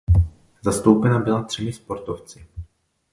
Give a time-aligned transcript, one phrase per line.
[0.63, 2.45] Zastoupena byla třemi sportovci.